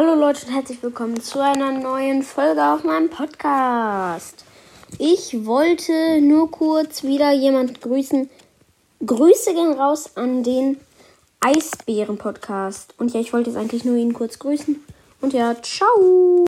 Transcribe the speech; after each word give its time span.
Hallo 0.00 0.14
Leute 0.14 0.46
und 0.46 0.54
herzlich 0.54 0.80
willkommen 0.80 1.20
zu 1.20 1.42
einer 1.42 1.72
neuen 1.72 2.22
Folge 2.22 2.64
auf 2.64 2.84
meinem 2.84 3.10
Podcast. 3.10 4.44
Ich 4.96 5.44
wollte 5.44 6.20
nur 6.20 6.52
kurz 6.52 7.02
wieder 7.02 7.32
jemand 7.32 7.80
grüßen. 7.80 8.30
Grüße 9.04 9.54
gehen 9.54 9.72
raus 9.72 10.16
an 10.16 10.44
den 10.44 10.76
Eisbären 11.40 12.16
Podcast. 12.16 12.94
Und 12.98 13.12
ja, 13.12 13.18
ich 13.18 13.32
wollte 13.32 13.50
jetzt 13.50 13.58
eigentlich 13.58 13.84
nur 13.84 13.96
ihn 13.96 14.14
kurz 14.14 14.38
grüßen. 14.38 14.76
Und 15.20 15.32
ja, 15.32 15.60
ciao. 15.60 16.28